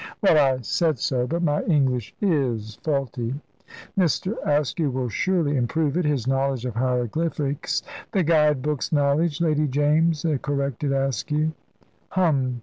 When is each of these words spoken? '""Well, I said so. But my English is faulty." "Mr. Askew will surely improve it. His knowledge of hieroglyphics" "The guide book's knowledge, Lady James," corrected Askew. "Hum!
'""Well, 0.23 0.35
I 0.57 0.61
said 0.61 0.97
so. 0.97 1.27
But 1.27 1.43
my 1.43 1.61
English 1.65 2.15
is 2.21 2.73
faulty." 2.81 3.35
"Mr. 3.95 4.33
Askew 4.43 4.89
will 4.89 5.09
surely 5.09 5.55
improve 5.55 5.95
it. 5.95 6.05
His 6.05 6.25
knowledge 6.25 6.65
of 6.65 6.73
hieroglyphics" 6.73 7.83
"The 8.11 8.23
guide 8.23 8.63
book's 8.63 8.91
knowledge, 8.91 9.41
Lady 9.41 9.67
James," 9.67 10.25
corrected 10.41 10.91
Askew. 10.91 11.51
"Hum! 12.09 12.59